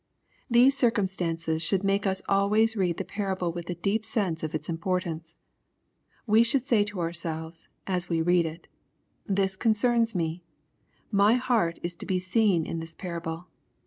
These 0.49 0.75
circumstances 0.75 1.61
should 1.61 1.83
make 1.83 2.07
us 2.07 2.23
always 2.27 2.75
read 2.75 2.97
the 2.97 3.05
parable 3.05 3.51
with 3.51 3.69
a 3.69 3.75
deep 3.75 4.03
sense 4.03 4.41
of 4.41 4.55
its 4.55 4.67
impor 4.67 4.99
tance. 4.99 5.35
We 6.25 6.41
should 6.41 6.63
say 6.63 6.83
to 6.85 6.99
ourselves, 6.99 7.67
as 7.85 8.09
we 8.09 8.19
read 8.19 8.47
it:" 8.47 8.65
This 9.39 9.55
concerns 9.55 10.15
me. 10.15 10.41
My 11.11 11.35
heart 11.35 11.77
is 11.83 11.95
to 11.97 12.07
be 12.07 12.17
seen 12.17 12.65
in 12.65 12.79
this 12.79 12.95
parable. 12.95 13.49